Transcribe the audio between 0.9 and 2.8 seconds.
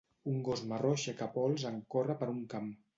aixeca pols en córrer per un camp.